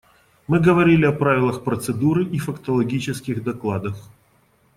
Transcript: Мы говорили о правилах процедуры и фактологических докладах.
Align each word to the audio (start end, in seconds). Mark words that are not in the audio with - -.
Мы 0.47 0.59
говорили 0.59 1.05
о 1.05 1.11
правилах 1.11 1.63
процедуры 1.63 2.25
и 2.25 2.39
фактологических 2.39 3.43
докладах. 3.43 4.09